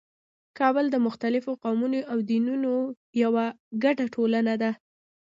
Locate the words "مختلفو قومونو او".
1.07-2.17